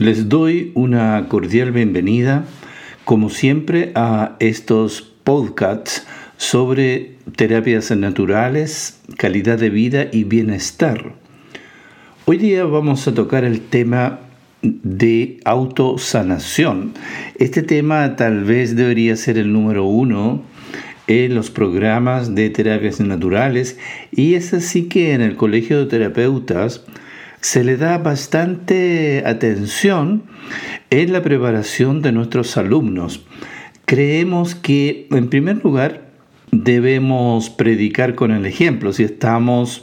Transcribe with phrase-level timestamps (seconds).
[0.00, 2.46] Les doy una cordial bienvenida,
[3.04, 6.06] como siempre, a estos podcasts
[6.38, 11.12] sobre terapias naturales, calidad de vida y bienestar.
[12.24, 14.20] Hoy día vamos a tocar el tema
[14.62, 16.94] de autosanación.
[17.38, 20.42] Este tema tal vez debería ser el número uno
[21.08, 23.78] en los programas de terapias naturales
[24.10, 26.86] y es así que en el Colegio de Terapeutas
[27.40, 30.24] se le da bastante atención
[30.90, 33.24] en la preparación de nuestros alumnos.
[33.86, 36.10] Creemos que, en primer lugar,
[36.52, 38.92] debemos predicar con el ejemplo.
[38.92, 39.82] Si estamos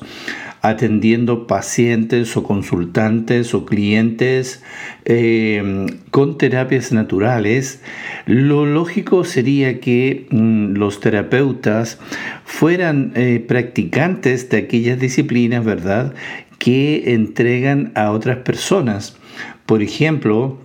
[0.61, 4.63] atendiendo pacientes o consultantes o clientes
[5.05, 7.81] eh, con terapias naturales,
[8.25, 11.99] lo lógico sería que mm, los terapeutas
[12.43, 16.13] fueran eh, practicantes de aquellas disciplinas, ¿verdad?,
[16.57, 19.17] que entregan a otras personas.
[19.65, 20.57] Por ejemplo,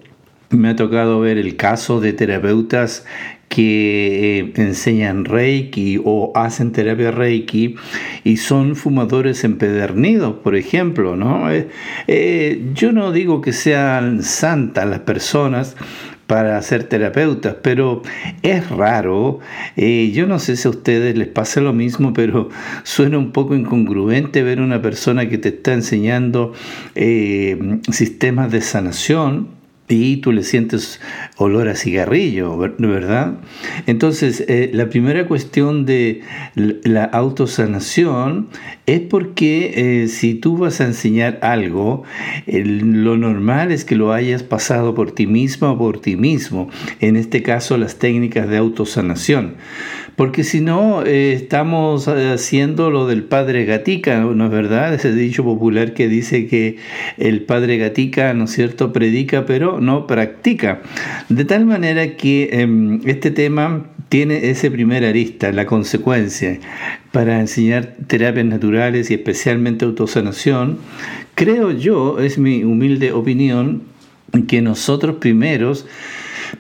[0.51, 3.05] me ha tocado ver el caso de terapeutas
[3.49, 7.77] que eh, enseñan Reiki o hacen terapia Reiki
[8.25, 11.53] y son fumadores empedernidos, por ejemplo, ¿no?
[11.53, 11.69] Eh,
[12.07, 15.77] eh, yo no digo que sean santas las personas,
[16.33, 18.01] para ser terapeutas, pero
[18.43, 19.41] es raro,
[19.77, 22.49] yo no sé si a ustedes les pasa lo mismo, pero
[22.85, 26.55] suena un poco incongruente ver una persona que te está enseñando
[27.91, 29.49] sistemas de sanación,
[29.89, 31.03] y tú le sientes
[31.43, 33.35] olor a cigarrillo, ¿verdad?
[33.87, 36.23] Entonces, eh, la primera cuestión de
[36.55, 38.49] la autosanación
[38.87, 42.03] es porque eh, si tú vas a enseñar algo,
[42.47, 46.69] lo normal es que lo hayas pasado por ti mismo o por ti mismo,
[47.01, 49.55] en este caso las técnicas de autosanación.
[50.17, 54.93] Porque si no, eh, estamos haciendo lo del padre Gatica, ¿no es verdad?
[54.93, 56.77] Ese dicho popular que dice que
[57.17, 60.83] el padre Gatica, ¿no es cierto?, predica pero no practica.
[61.33, 66.59] De tal manera que em, este tema tiene ese primer arista, la consecuencia.
[67.11, 70.77] Para enseñar terapias naturales y especialmente autosanación,
[71.35, 73.81] creo yo, es mi humilde opinión,
[74.47, 75.87] que nosotros primeros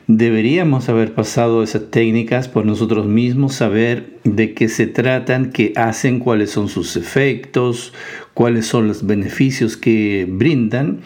[0.06, 6.18] Deberíamos haber pasado esas técnicas por nosotros mismos, saber de qué se tratan, qué hacen,
[6.18, 7.92] cuáles son sus efectos,
[8.32, 11.00] cuáles son los beneficios que brindan.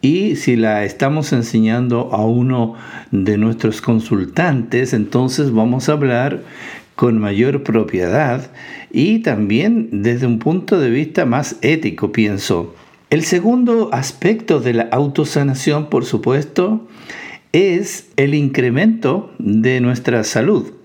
[0.00, 2.74] Y si la estamos enseñando a uno
[3.10, 6.42] de nuestros consultantes, entonces vamos a hablar
[6.94, 8.50] con mayor propiedad
[8.90, 12.74] y también desde un punto de vista más ético, pienso.
[13.10, 16.86] El segundo aspecto de la autosanación, por supuesto,
[17.52, 20.77] es el incremento de nuestra salud.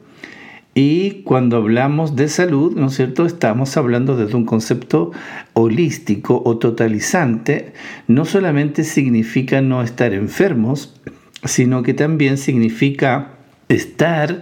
[0.75, 5.11] Y cuando hablamos de salud, ¿no es cierto?, estamos hablando desde un concepto
[5.53, 7.73] holístico o totalizante.
[8.07, 10.99] No solamente significa no estar enfermos,
[11.43, 13.33] sino que también significa
[13.69, 14.41] estar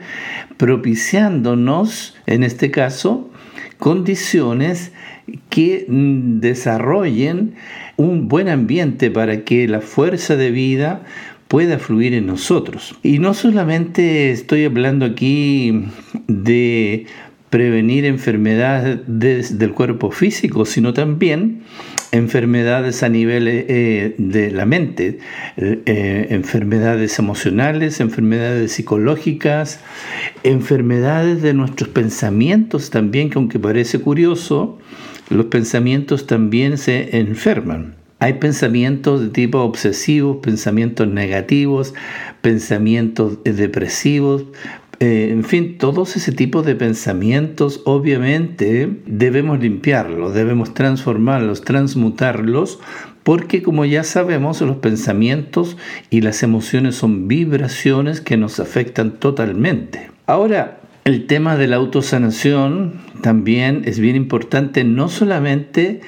[0.56, 3.30] propiciándonos, en este caso,
[3.78, 4.94] condiciones
[5.50, 7.56] que desarrollen
[7.98, 11.04] un buen ambiente para que la fuerza de vida
[11.52, 12.96] pueda fluir en nosotros.
[13.04, 15.84] Y no solamente estoy hablando aquí
[16.30, 17.08] de
[17.50, 21.64] prevenir enfermedades del cuerpo físico, sino también
[22.14, 25.20] enfermedades a nivel eh, de la mente,
[25.58, 29.82] eh, enfermedades emocionales, enfermedades psicológicas,
[30.44, 34.80] enfermedades de nuestros pensamientos también, que aunque parece curioso,
[35.30, 38.01] los pensamientos también se enferman.
[38.22, 41.96] Hay pensamientos de tipo obsesivo, pensamientos negativos,
[42.44, 44.46] pensamientos depresivos,
[45.00, 52.80] eh, en fin, todos ese tipo de pensamientos obviamente debemos limpiarlos, debemos transformarlos, transmutarlos,
[53.24, 55.76] porque como ya sabemos, los pensamientos
[56.12, 60.12] y las emociones son vibraciones que nos afectan totalmente.
[60.28, 66.02] Ahora, el tema de la autosanación también es bien importante, no solamente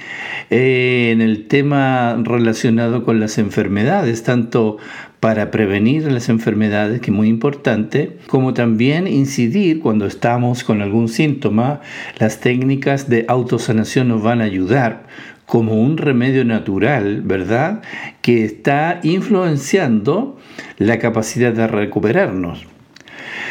[0.50, 4.78] eh, en el tema relacionado con las enfermedades, tanto
[5.20, 11.08] para prevenir las enfermedades, que es muy importante, como también incidir cuando estamos con algún
[11.08, 11.82] síntoma,
[12.20, 15.08] las técnicas de autosanación nos van a ayudar
[15.46, 17.82] como un remedio natural, ¿verdad?
[18.22, 20.38] Que está influenciando
[20.78, 22.73] la capacidad de recuperarnos.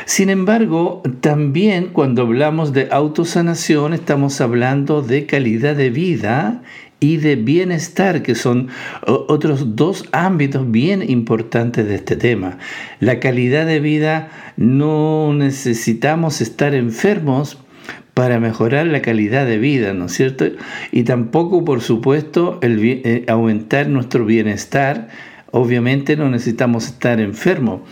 [0.04, 6.62] Sin embargo, también cuando hablamos de autosanación estamos hablando de calidad de vida
[7.00, 8.68] y de bienestar, que son
[9.06, 12.58] otros dos ámbitos bien importantes de este tema.
[13.00, 17.58] La calidad de vida no necesitamos estar enfermos
[18.14, 20.44] para mejorar la calidad de vida, ¿no es cierto?
[20.92, 25.08] Y tampoco, por supuesto, eh, aumentar nuestro bienestar
[25.52, 27.82] obviamente no necesitamos estar enfermos.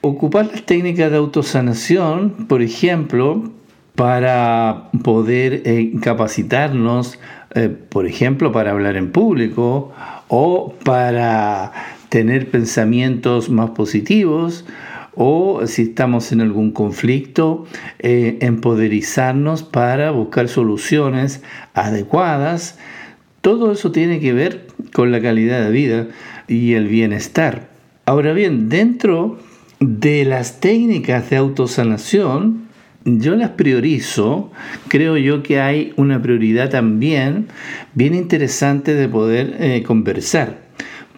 [0.00, 3.52] Ocupar las técnicas de autosanación, por ejemplo,
[3.94, 7.18] para poder eh, capacitarnos,
[7.54, 9.92] eh, por ejemplo, para hablar en público
[10.28, 11.72] o para
[12.08, 14.64] tener pensamientos más positivos
[15.14, 17.66] o si estamos en algún conflicto,
[17.98, 21.42] eh, empoderizarnos para buscar soluciones
[21.74, 22.78] adecuadas.
[23.42, 26.06] Todo eso tiene que ver con la calidad de vida
[26.48, 27.68] y el bienestar.
[28.04, 29.38] Ahora bien, dentro
[29.80, 32.62] de las técnicas de autosanación,
[33.04, 34.50] yo las priorizo,
[34.88, 37.48] creo yo que hay una prioridad también
[37.94, 40.58] bien interesante de poder eh, conversar.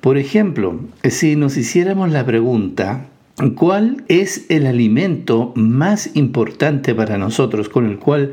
[0.01, 3.07] Por ejemplo, si nos hiciéramos la pregunta,
[3.55, 8.33] ¿cuál es el alimento más importante para nosotros con el cual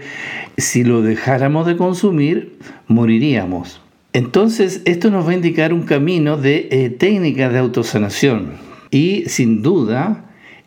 [0.58, 3.81] si lo dejáramos de consumir, moriríamos?
[4.14, 8.54] Entonces, esto nos va a indicar un camino de eh, técnica de autosanación.
[8.92, 10.26] Y sin duda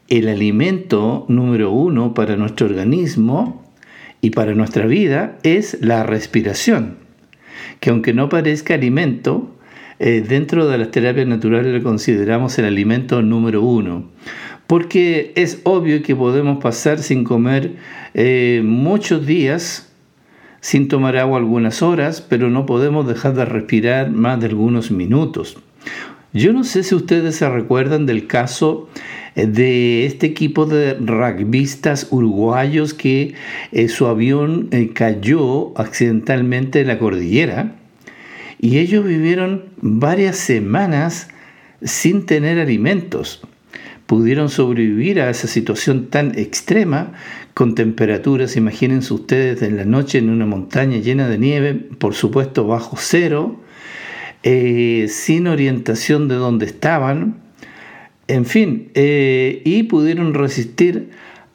[0.08, 3.64] el alimento número uno para nuestro organismo
[4.20, 6.96] y para nuestra vida es la respiración,
[7.80, 9.54] que aunque no parezca alimento,
[9.98, 14.10] eh, dentro de las terapias naturales lo consideramos el alimento número uno,
[14.66, 17.72] porque es obvio que podemos pasar sin comer
[18.14, 19.93] eh, muchos días,
[20.64, 25.58] sin tomar agua algunas horas, pero no podemos dejar de respirar más de algunos minutos.
[26.32, 28.88] Yo no sé si ustedes se recuerdan del caso
[29.34, 33.34] de este equipo de rugbyistas uruguayos que
[33.72, 37.74] eh, su avión eh, cayó accidentalmente en la cordillera
[38.58, 41.28] y ellos vivieron varias semanas
[41.82, 43.42] sin tener alimentos.
[44.06, 47.12] Pudieron sobrevivir a esa situación tan extrema
[47.54, 52.66] con temperaturas, imagínense ustedes, en la noche en una montaña llena de nieve, por supuesto
[52.66, 53.60] bajo cero,
[54.42, 57.36] eh, sin orientación de dónde estaban,
[58.26, 61.10] en fin, eh, y pudieron resistir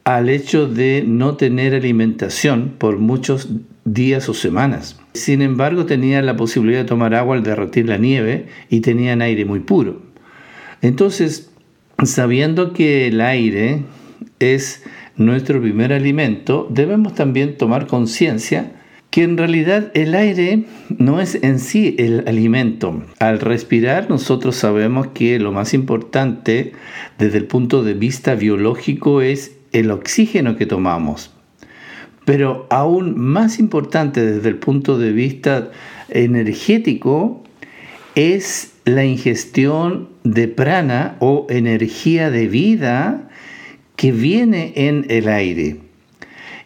[0.06, 3.50] al hecho de no tener alimentación por muchos
[3.84, 5.00] días o semanas.
[5.14, 9.46] Sin embargo, tenían la posibilidad de tomar agua al derretir la nieve y tenían aire
[9.46, 10.02] muy puro.
[10.82, 11.52] Entonces,
[12.04, 13.84] sabiendo que el aire
[14.40, 14.84] es
[15.20, 18.72] nuestro primer alimento, debemos también tomar conciencia
[19.10, 20.66] que en realidad el aire
[20.98, 23.04] no es en sí el alimento.
[23.20, 26.72] Al respirar nosotros sabemos que lo más importante
[27.18, 31.32] desde el punto de vista biológico es el oxígeno que tomamos.
[32.24, 35.72] Pero aún más importante desde el punto de vista
[36.10, 37.44] energético
[38.16, 43.30] es la ingestión de prana o energía de vida
[44.00, 45.76] que viene en el aire.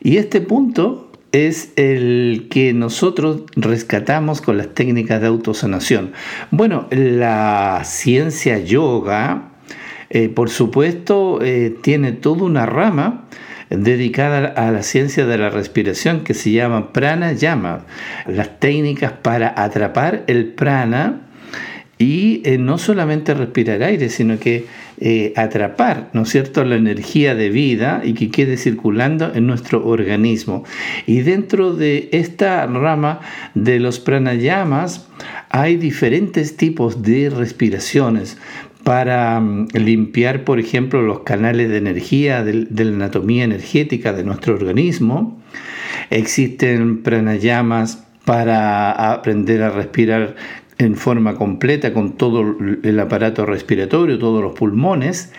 [0.03, 6.11] Y este punto es el que nosotros rescatamos con las técnicas de autosanación.
[6.51, 9.49] Bueno, la ciencia yoga,
[10.11, 13.25] eh, por supuesto, eh, tiene toda una rama
[13.71, 17.85] dedicada a la ciencia de la respiración que se llama pranayama,
[18.27, 21.22] las técnicas para atrapar el prana
[21.97, 24.65] y eh, no solamente respirar aire, sino que
[24.99, 29.85] eh, atrapar, ¿no es cierto?, la energía de vida y que quede circulando en nuestro
[29.85, 30.63] organismo.
[31.05, 33.19] Y dentro de esta rama
[33.53, 35.07] de los pranayamas
[35.49, 38.37] hay diferentes tipos de respiraciones
[38.83, 44.23] para mm, limpiar, por ejemplo, los canales de energía de, de la anatomía energética de
[44.23, 45.39] nuestro organismo.
[46.09, 50.35] Existen pranayamas para aprender a respirar
[50.77, 55.31] en forma completa con todo el aparato respiratorio, todos los pulmones.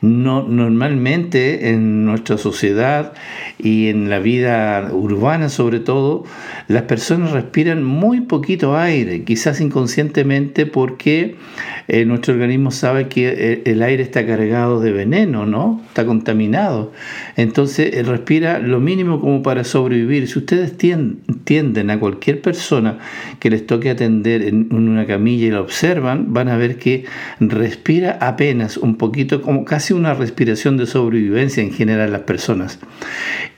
[0.00, 3.12] No, normalmente en nuestra sociedad
[3.58, 6.24] y en la vida urbana sobre todo,
[6.68, 11.36] las personas respiran muy poquito aire, quizás inconscientemente porque
[11.88, 15.80] eh, nuestro organismo sabe que eh, el aire está cargado de veneno, ¿no?
[15.88, 16.92] Está contaminado.
[17.36, 20.28] Entonces respira lo mínimo como para sobrevivir.
[20.28, 22.98] Si ustedes tienden a cualquier persona
[23.38, 27.04] que les toque atender en una camilla y la observan, van a ver que
[27.40, 32.78] respira apenas un poquito, como casi una respiración de sobrevivencia en general las personas.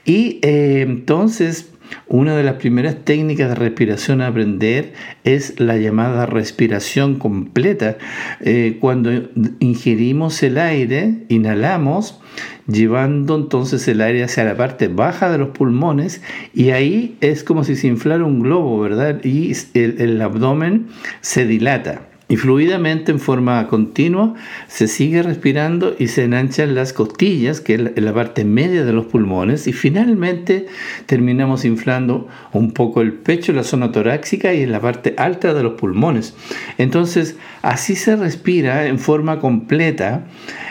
[0.05, 1.71] Y entonces
[2.07, 4.93] una de las primeras técnicas de respiración a aprender
[5.23, 7.97] es la llamada respiración completa.
[8.41, 9.11] Eh, cuando
[9.59, 12.19] ingerimos el aire, inhalamos,
[12.67, 16.21] llevando entonces el aire hacia la parte baja de los pulmones
[16.53, 19.23] y ahí es como si se inflara un globo, ¿verdad?
[19.23, 20.87] Y el abdomen
[21.21, 22.01] se dilata.
[22.27, 24.33] Y fluidamente en forma continua
[24.67, 29.05] se sigue respirando y se enhanchan las costillas, que es la parte media de los
[29.05, 30.65] pulmones, y finalmente
[31.05, 35.61] terminamos inflando un poco el pecho, la zona torácica y en la parte alta de
[35.61, 36.35] los pulmones.
[36.79, 40.25] Entonces, así se respira en forma completa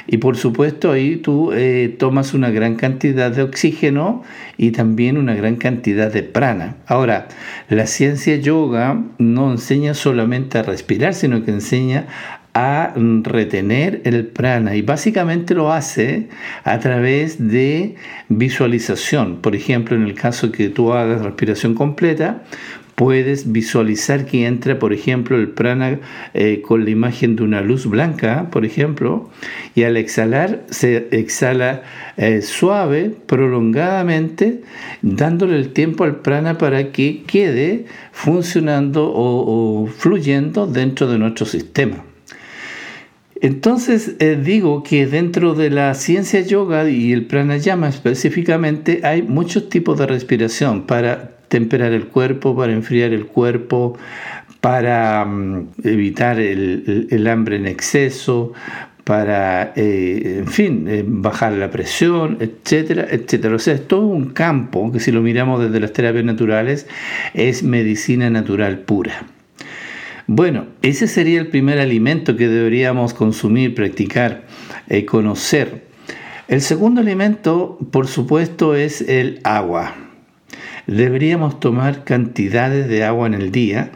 [0.06, 4.22] y por supuesto ahí tú eh, tomas una gran cantidad de oxígeno
[4.56, 6.76] y también una gran cantidad de prana.
[6.86, 7.28] Ahora,
[7.68, 12.06] la ciencia yoga no enseña solamente a respirar, sino que enseña
[12.54, 16.28] a retener el prana y básicamente lo hace
[16.62, 17.96] a través de
[18.28, 19.38] visualización.
[19.40, 22.44] Por ejemplo, en el caso que tú hagas respiración completa,
[22.94, 25.98] puedes visualizar que entra, por ejemplo, el prana
[26.32, 29.30] eh, con la imagen de una luz blanca, por ejemplo,
[29.74, 31.82] y al exhalar se exhala
[32.16, 34.62] eh, suave, prolongadamente,
[35.02, 42.04] dándole el tiempo al prana para que quede funcionando o, fluyendo dentro de nuestro sistema.
[43.40, 49.68] Entonces eh, digo que dentro de la ciencia yoga y el pranayama específicamente hay muchos
[49.68, 53.96] tipos de respiración para temperar el cuerpo, para enfriar el cuerpo,
[54.60, 58.52] para mm, evitar el, hambre en exceso,
[59.04, 63.54] para, eh, en fin, eh, bajar la presión, etcétera, etcétera.
[63.54, 66.88] O sea, es todo un campo que si lo miramos desde las terapias naturales
[67.34, 69.26] es medicina natural pura.
[70.26, 74.42] Bueno, ese sería el primer alimento que deberíamos consumir, practicar,
[74.88, 75.84] eh, conocer.
[76.48, 79.94] El segundo alimento, por supuesto, es el agua
[80.86, 83.90] deberíamos tomar cantidades de agua en el día,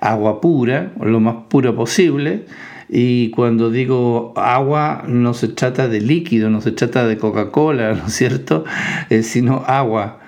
[0.00, 2.44] agua pura, lo más pura posible.
[2.88, 8.06] Y cuando digo agua, no se trata de líquido, no se trata de Coca-Cola, ¿no
[8.06, 8.64] es cierto?
[9.10, 10.20] Eh, sino agua.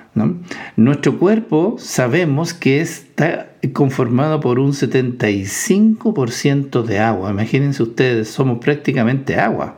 [0.77, 7.31] Nuestro cuerpo sabemos que está conformado por un 75% de agua.
[7.31, 9.77] Imagínense ustedes, somos prácticamente agua.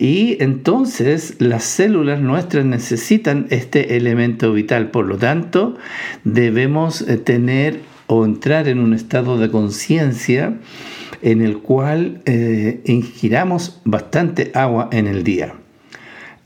[0.00, 4.90] Y entonces las células nuestras necesitan este elemento vital.
[4.90, 5.76] Por lo tanto,
[6.24, 10.54] debemos eh, tener o entrar en un estado de conciencia
[11.20, 15.52] en el cual eh, ingiramos bastante agua en el día.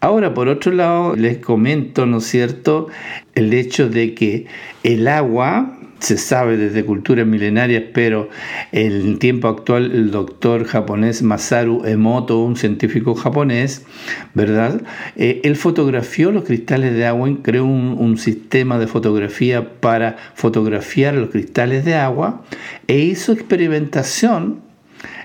[0.01, 2.89] Ahora, por otro lado, les comento, ¿no es cierto?,
[3.37, 4.47] el hecho de que
[4.83, 8.29] el agua se sabe desde culturas milenarias, pero
[8.73, 13.87] en el tiempo actual el doctor japonés Masaru Emoto, un científico japonés,
[14.35, 14.83] ¿verdad?
[15.17, 21.15] Eh, él fotografió los cristales de agua y creó un, sistema de fotografía para fotografiar
[21.15, 22.45] los cristales de agua
[22.87, 24.61] e hizo experimentación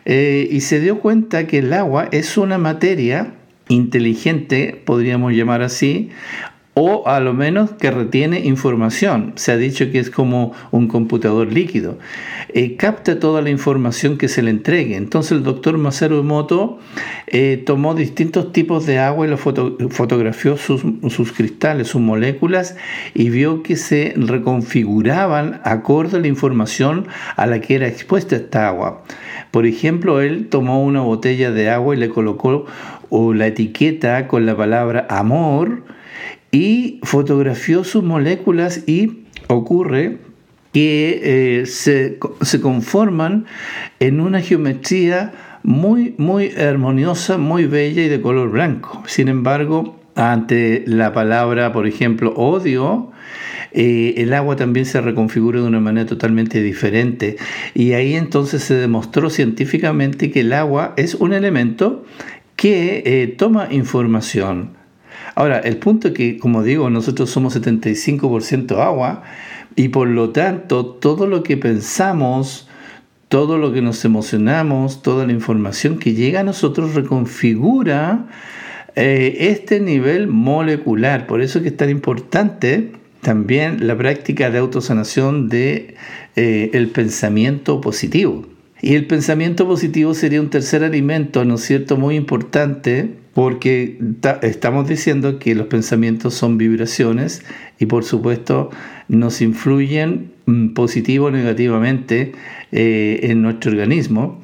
[0.05, 3.33] eh, y se dio cuenta que el agua es una materia
[3.67, 6.09] inteligente, podríamos llamar así,
[6.81, 9.33] o a lo menos que retiene información.
[9.35, 11.99] Se ha dicho que es como un computador líquido.
[12.53, 14.95] Eh, capta toda la información que se le entregue.
[14.95, 16.79] Entonces el doctor Masaru Emoto
[17.27, 22.77] eh, tomó distintos tipos de agua y lo fotografió sus, sus, cristales, sus moléculas
[23.13, 28.69] y vio que se reconfiguraban acorde a la información a la que era expuesta esta
[28.69, 29.03] agua.
[29.51, 32.67] Por ejemplo, él tomó una botella de agua y le colocó
[33.11, 35.83] la etiqueta con la palabra amor,
[36.51, 40.17] y fotografió sus moléculas y ocurre
[40.73, 42.19] que eh, se,
[42.61, 43.45] conforman
[43.99, 49.03] en una geometría muy, muy armoniosa, muy bella y de color blanco.
[49.07, 53.11] Sin embargo, ante la palabra, por ejemplo, odio,
[53.71, 57.37] eh, el agua también se reconfigura de una manera totalmente diferente.
[57.73, 62.05] Y ahí entonces se demostró científicamente que el agua es un elemento
[62.55, 64.71] que eh, toma información,
[65.39, 69.23] Ahora, el punto es que, como digo, nosotros somos 75% agua
[69.77, 72.67] y por lo tanto todo lo que pensamos,
[73.29, 78.27] todo lo que nos emocionamos, toda la información que llega a nosotros reconfigura
[78.97, 81.25] eh, este nivel molecular.
[81.25, 82.91] Por eso que es tan importante
[83.21, 85.95] también la práctica de autosanación de
[86.35, 88.45] eh, el pensamiento positivo.
[88.81, 93.97] Y el pensamiento positivo sería un tercer alimento, ¿no es cierto?, muy importante porque
[94.41, 97.41] estamos diciendo que los pensamientos son vibraciones
[97.79, 98.69] y por supuesto
[99.07, 102.33] nos influyen mm, positivo o negativamente
[102.73, 104.43] eh, en nuestro organismo.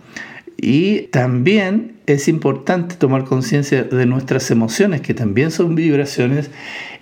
[0.56, 6.50] Y también es importante tomar conciencia de nuestras emociones, que también son vibraciones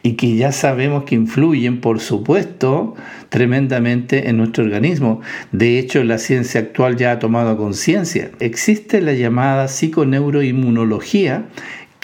[0.02, 2.96] y que ya sabemos que influyen, por supuesto,
[3.30, 5.22] tremendamente en nuestro organismo.
[5.52, 8.32] De hecho, la ciencia actual ya ha tomado conciencia.
[8.40, 11.46] Existe la llamada psiconeuroinmunología,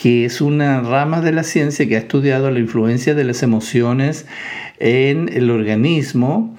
[0.01, 4.25] que es una rama de la ciencia que ha estudiado la influencia de las emociones
[4.79, 6.55] en el organismo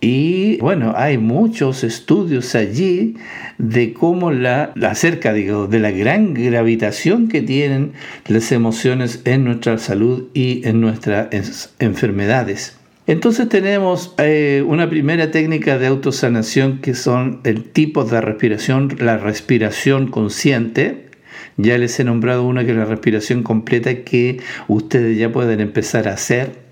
[0.00, 3.16] Y bueno, hay muchos estudios allí
[3.58, 7.92] de cómo la, acerca digo, de la gran gravitación que tienen
[8.26, 12.78] las emociones en nuestra salud y en nuestras enfermedades.
[13.06, 19.18] Entonces tenemos eh, una primera técnica de autosanación que son el tipo de respiración, la
[19.18, 21.07] respiración consciente.
[21.56, 26.08] Ya les he nombrado una que es la respiración completa que ustedes ya pueden empezar
[26.08, 26.68] a hacer.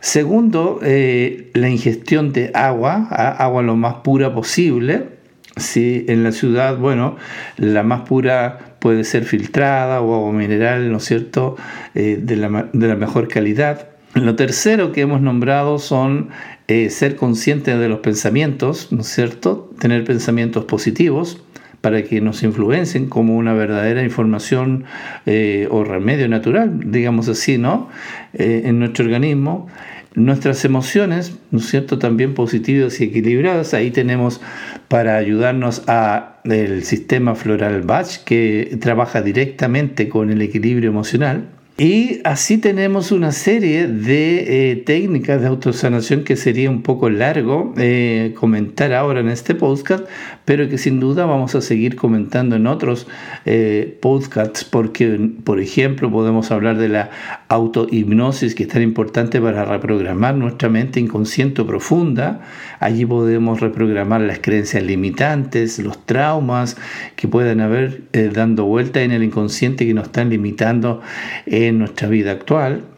[0.00, 5.16] Segundo, eh, la ingestión de agua, agua lo más pura posible.
[5.56, 7.16] Si en la ciudad, bueno,
[7.56, 11.56] la más pura puede ser filtrada o agua mineral, ¿no es cierto?,
[11.94, 13.88] eh, de, la, de la mejor calidad.
[14.14, 16.28] Lo tercero que hemos nombrado son
[16.68, 19.70] eh, ser conscientes de los pensamientos, ¿no es cierto?
[19.78, 21.42] Tener pensamientos positivos
[21.80, 24.84] para que nos influencien como una verdadera información
[25.26, 27.88] eh, o remedio natural, digamos así, ¿no?
[28.34, 29.68] Eh, en nuestro organismo.
[30.14, 33.74] Nuestras emociones, ¿no es cierto?, también positivas y equilibradas.
[33.74, 34.40] Ahí tenemos
[34.88, 41.48] para ayudarnos a el sistema floral Bach, que trabaja directamente con el equilibrio emocional.
[41.78, 47.74] Y así tenemos una serie de eh, técnicas de autosanación que sería un poco largo
[47.76, 50.06] eh, comentar ahora en este podcast,
[50.46, 53.06] pero que sin duda vamos a seguir comentando en otros
[53.44, 57.10] eh, podcasts, porque, por ejemplo, podemos hablar de la
[57.48, 62.40] autohipnosis, que es tan importante para reprogramar nuestra mente inconsciente profunda.
[62.78, 66.76] Allí podemos reprogramar las creencias limitantes, los traumas
[67.16, 71.02] que puedan haber dando vuelta en el inconsciente que nos están limitando
[71.46, 72.95] en nuestra vida actual.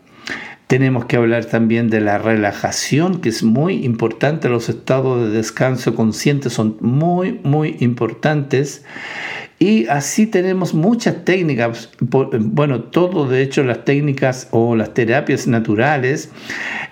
[0.69, 4.51] Tenemos que hablar también de la relajación, que es muy importante.
[4.51, 8.85] Los estados de descanso consciente son muy, muy importantes.
[9.61, 16.31] Y así tenemos muchas técnicas, bueno, todo de hecho las técnicas o las terapias naturales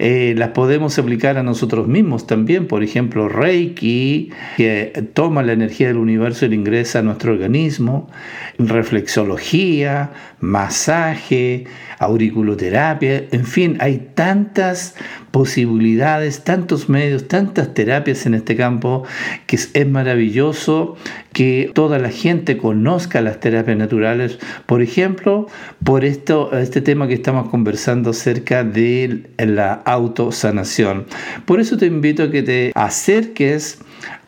[0.00, 2.66] eh, las podemos aplicar a nosotros mismos también.
[2.66, 8.10] Por ejemplo, Reiki, que toma la energía del universo y la ingresa a nuestro organismo,
[8.58, 11.66] reflexología, masaje,
[11.98, 14.94] auriculoterapia, en fin, hay tantas
[15.30, 19.04] posibilidades, tantos medios, tantas terapias en este campo
[19.46, 20.96] que es, maravilloso
[21.36, 25.48] que toda la gente conozca las terapias naturales, por ejemplo,
[25.84, 31.04] por esto, este tema que estamos conversando acerca de la autosanación.
[31.44, 33.80] Por eso te invito a que te acerques